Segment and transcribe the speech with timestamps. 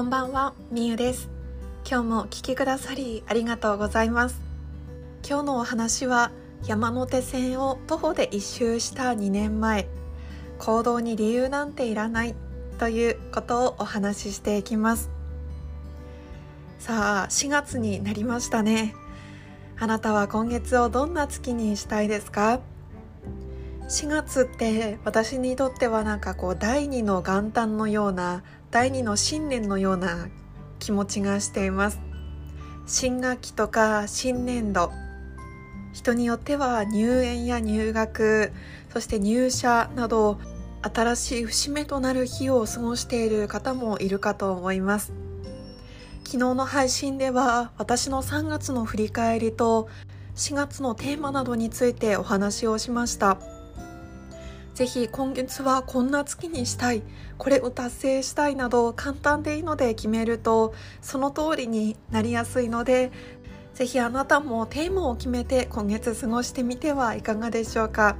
[0.00, 1.28] こんばんは、みゆです。
[1.86, 4.40] 今日もお聞きくださりありがとうございます。
[5.28, 6.30] 今日のお話は
[6.64, 9.88] 山手線を徒歩で一周した2年前
[10.58, 12.34] 行動に理由なんていらない
[12.78, 15.10] ということをお話ししていきます。
[16.78, 18.94] さあ4月になりましたね。
[19.78, 22.60] あなたは今月をどんな月にしたいですか
[23.90, 30.28] ？4月って私にとってはなんかこう第二の元旦のような第二の新年のような
[30.78, 32.00] 気持ちがしています。
[32.86, 34.92] 新学期とか新年度。
[35.92, 38.52] 人によっては入園や入学
[38.92, 40.38] そして入社など
[40.82, 45.12] 新しい節目となる日を過ごしている方もいるかと思います。
[46.22, 49.88] 昨日の配信では私の3月の振り返りと
[50.36, 53.38] 4月のテーマなどについてお話をしました。
[54.80, 57.02] ぜひ今月はこんな月にしたい。
[57.36, 60.72] これを達成したいなど簡単でいいので決めると
[61.02, 63.12] その通りになりやすいので
[63.74, 68.16] ぜひあなたもテーマを決めて今月過ごしてみてはいかがでしょうか。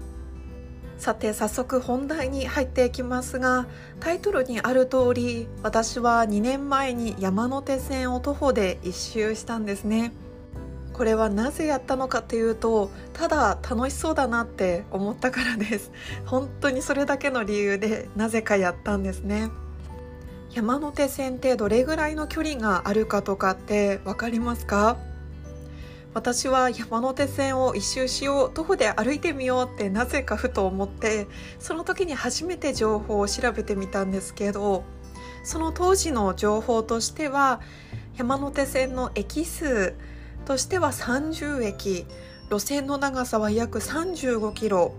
[0.98, 3.66] さて早速本題に入っていきますが
[3.98, 10.12] タイトルにある通り私は2年前に山手線を徒歩で一周したんですね。
[11.00, 15.92] これはなぜやったのかというとただ楽しそうだなって思ったからです。
[16.26, 19.48] 本当にそれだけの理由でなぜかやったんですね。
[20.50, 24.98] 山手線ってどれぐらいの距離があるかとかって分かりますか？
[26.12, 34.84] 私は山手線を一周しよう徒歩で歩いてみようってなぜかふと思ってその時に初めて情報を調べてみたんですけど
[35.44, 37.62] その当時の情報としては
[38.18, 39.94] 山手線の駅数
[40.50, 42.06] としては30駅。
[42.50, 44.96] 路線の長さは約35キロ。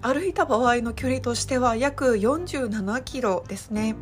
[0.00, 3.96] 歩いた場合の距離としては約47キロですね。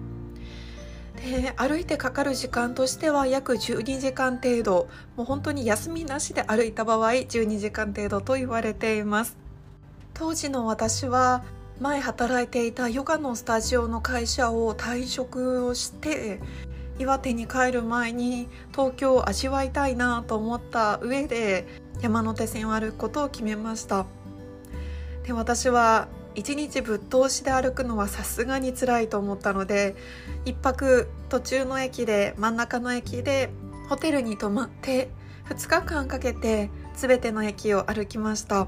[1.17, 4.87] で歩いてかかる時間としては約12時間程度。
[5.17, 9.37] もう本当に休みなしで歩いた場合12時間程度と言われています。
[10.15, 11.43] 当時の私は
[11.81, 16.39] 前働いていたヨガのスタジオの会社を退職をして
[16.99, 21.67] 岩手に帰る前に東京を味わいたいなと思った上で
[22.01, 24.07] 山手線を歩くことを決めました。
[25.25, 29.97] で私は1日ぶっ通しで歩くのはさすがに辛いと思ったので
[30.45, 33.51] 1泊途中の駅で真ん中の駅で
[33.89, 35.09] ホテルに泊まって
[35.49, 38.67] 2日間かけて全ての駅を歩きました。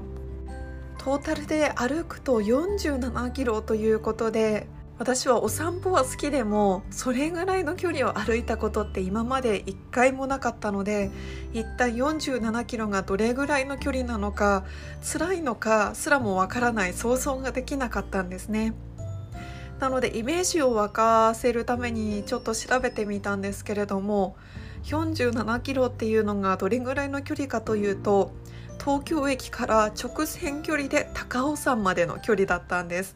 [0.97, 4.67] トータルで歩くと47キロということで
[4.99, 11.09] 私はお散歩は好きでもそれぐらいの距離を歩いたことって今まで一回もなかったので
[11.53, 14.65] 一体47キロがどれぐらいの距離なのか
[15.01, 18.73] 辛いのかすらもわからない想像ができなかったんですね。
[19.79, 24.35] なのでイメージを沸かせるためにちょっと調べてみたんですけれども
[24.83, 28.33] 47キロっていうのがどれぐらいの距離かというと
[28.77, 33.15] 東京駅から直線距離で高尾山までの距離だったんです。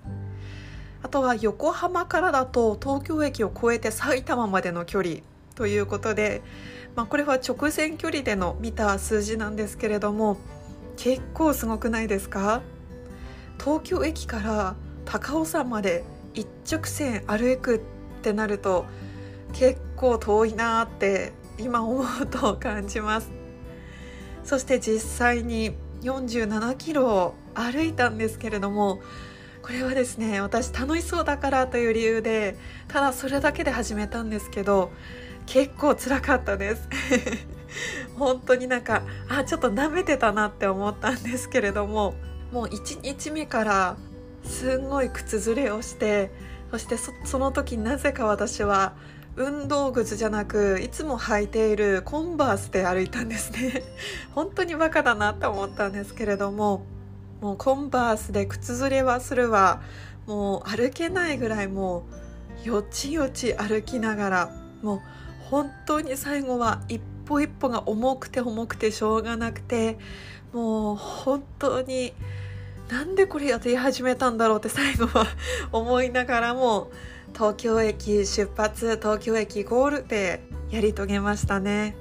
[1.03, 5.17] あとは横浜からだと東京駅を越えて埼玉までの距離
[5.53, 6.41] ということで、
[6.95, 10.37] まあ、これは直線距離での見た数字なんですけれども
[10.97, 12.61] 結構すごくないですか？
[13.59, 14.75] 東京駅から
[15.05, 16.03] 高尾山まで
[16.33, 17.79] 一直線歩くっ
[18.21, 18.85] てなると
[19.53, 23.29] 結構遠いなって今思うと感じます。
[24.43, 28.99] そして実際に47キロ歩いたんですけれども
[29.63, 32.57] これはですね私楽しそうだからという理由で
[32.89, 34.91] ただそれだけで始めたんですけど
[35.45, 36.87] 結構辛かったです。
[38.15, 42.13] 本当になんかあちょっと舐めてたなって思ったんですけれども
[42.51, 43.97] もう1日目から
[44.43, 46.29] すんごい靴ずれをして
[46.69, 48.93] そしてその時なぜか私は
[49.35, 53.83] 運動靴じゃなくいつも履いているコンバースで歩いたんですね。
[54.35, 56.85] 本当にバカだなって思ったんですけれども
[57.43, 59.81] もうコンバースで靴ずれはするわ。
[60.27, 62.05] もう歩けないぐらいも
[62.63, 64.49] うよちよち歩きながら。
[64.81, 64.99] もう
[65.41, 69.97] 本当に最後は一歩一歩が重くて重くてしょうがなくて。
[70.53, 72.13] もう本当に
[72.89, 75.27] なんでこれやり始めたんだろうって最後は
[75.73, 76.53] 思いながら。
[76.53, 76.91] も
[77.33, 81.97] 東京駅出発東京駅ゴールでやり遂げましたね。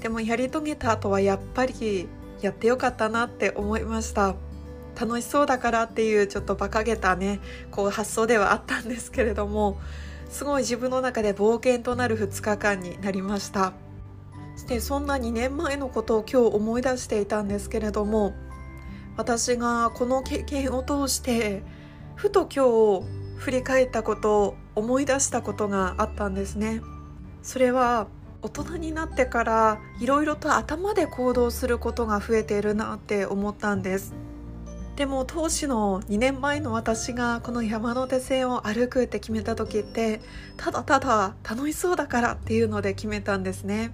[0.00, 2.08] でもやり遂げた後はやっぱり
[2.40, 4.36] やってよかったなって思いました。
[4.98, 7.40] 楽しそうだからっていうちょっと馬鹿げたね
[7.70, 9.78] こう発想ではあったんですけれども
[10.30, 13.72] すごい自分の中で冒険となる2日間になりました。
[14.56, 18.32] そしてそんな2年前のことを今日思い出していたんですけれども
[19.18, 21.62] 私がこの経験を通して
[22.14, 23.06] ふと今日
[23.36, 26.80] 振り返ったことを思い出したことがあったんですね。
[27.42, 28.08] それは
[28.42, 34.14] 大人になってからいろいろと頭で行動することが増えているなって思ったんです。
[34.96, 40.22] でも当時の2年前の私がこの山手線を歩くって決めた時って
[40.56, 43.92] ただただ楽しそうだからっていうので決めたんですね。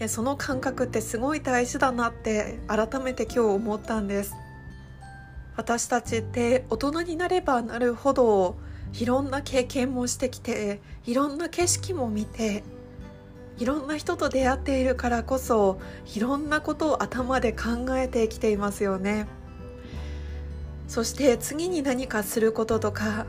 [0.00, 4.34] でその感覚ってすごい大事だなって改めて今日思ったんです。
[5.56, 8.56] 私たちって大人になればなるほど
[8.94, 12.64] いろんな経験もしてきていろんな景色も見て
[13.58, 15.78] いろんな人と出会っているからこそ
[16.14, 19.28] いろんなことを頭で考えてきていますよね。
[20.88, 23.26] そして次に何かすることとか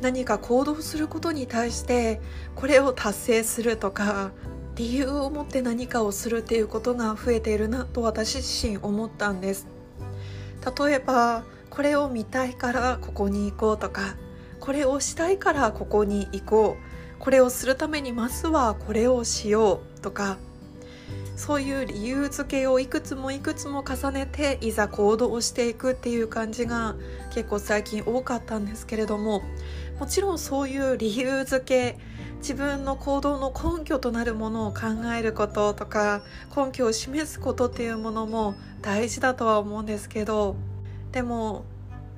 [0.00, 2.20] 何か行動することに対して
[2.54, 4.32] これを達成するとか
[4.76, 9.66] 理由を持って何かをするっていうことが増えているなと私自身思ったんです。
[10.78, 14.16] 例えばこれを見たいからここに行こうとか
[14.60, 20.38] これをしたいからここに行こうこれをするためにまずはこれをしようとか
[21.36, 26.94] そういう理由付けをいくつもいくつも重ねていざ行動をしていくっていう感じが
[27.32, 29.42] 結構最近多かったんですけれども
[29.98, 31.98] もちろんそういう理由付け
[32.38, 34.80] 自分の行動の根拠となるものを考
[35.16, 36.22] えることとか
[36.54, 40.56] 根拠を示すことっていうものも大事だとは思うんですけど
[41.10, 41.64] でも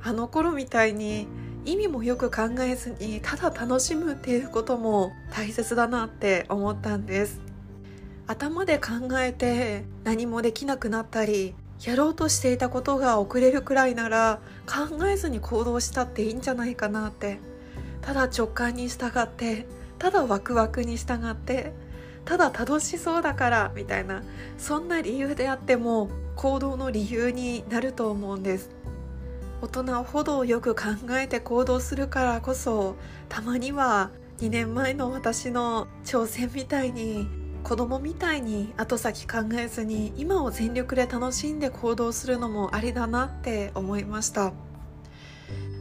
[0.03, 1.27] あの頃みたいに
[1.65, 7.46] 意味もよく考えずにただ楽しむっていうことも大切だなって思ったんです。
[8.27, 17.39] 頭で考えて何もできなくなったりやろうとしていたことが遅れるくらいなら考えずに行動したっていいんじゃないかなって。
[18.07, 19.67] ただ直感に従って
[19.99, 21.73] ただワクワクに従って
[22.25, 24.23] ただ楽しそうだからみたいな
[24.59, 28.71] そんな理由であっても行動の理由になると思うんです。
[29.61, 30.83] 大人ほどよく考
[31.19, 32.95] えて行動するからこそ
[33.29, 37.27] たまには2年前の私の挑戦みたいに
[37.67, 44.53] 子供みたいに後先考えずに今を全力で楽しんで行動するのもありだなって思いました。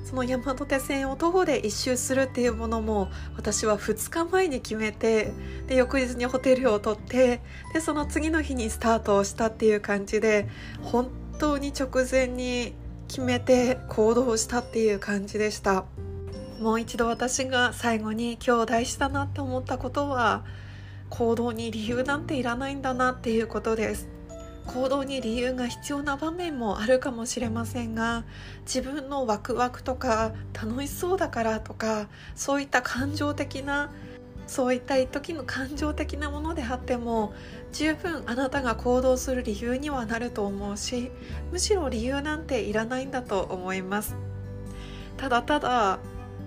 [0.03, 5.31] その山手線を徒歩で一周するっていうものも私は2日前に決めて
[5.67, 7.41] で翌日にホテルを取って
[7.71, 10.49] でその次の日にスタートをしたっていう感じで
[10.81, 12.73] 本当に直前に
[13.07, 15.85] 決めて行動したっていう感じでした。
[16.59, 20.45] もう一度私が最後に今日大事だなって思ったことは
[21.09, 24.15] 行動に理由なんていらないんだなっていうことです。
[24.65, 28.25] 行動に理由が必要な場面もあるかもしれませんが
[28.61, 33.91] 自分のワクワクとか楽しそうだからとかそういった感情的な
[34.47, 37.33] そういった時の感情的なものであっても
[37.71, 41.11] 十分あなたが行動する理由にはなると思うし
[41.51, 44.15] むしろ理由なんていらないんだと思います。
[45.17, 45.99] ただただ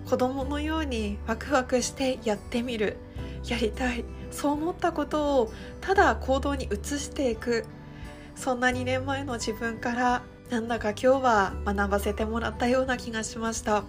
[0.07, 2.97] 子供のようにワクワクしてやってみる
[3.45, 7.65] やりたいそう思ったことをただ行動に移していく。
[8.35, 13.83] そんな2年前の自分からなんだか今日は学ばせてもらったような気がしました。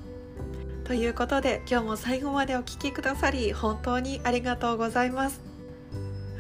[0.85, 5.41] ということで今日も最後までお聴きくださり本当にありがとうございます。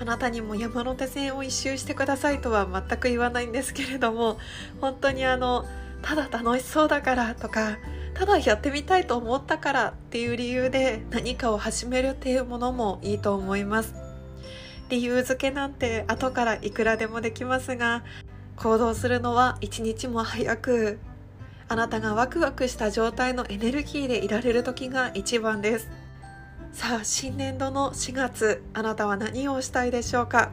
[0.00, 4.38] あなたにも山手線を一周してくださいとは全く言わないんですけれども
[4.80, 5.66] 本当にあの
[6.00, 7.76] ただ楽しそうだからとか
[8.20, 13.94] ただやってみたいと思ったからっていう理由で何かを始めるっていうものもいいと思います。
[14.90, 18.04] 理由付けなんて後からいくらでもできますが
[18.56, 20.98] 行動するのは一日も早く
[21.66, 25.88] あなたがワクワクした状態のエネルギーでいられる時が一番です。
[26.74, 30.50] さあ新年度の4月あなたは何をしたいでしょうか？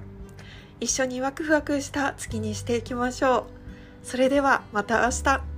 [0.79, 3.43] 一緒にワクワクした月にしていきましょう。
[4.03, 5.56] それではまた明日。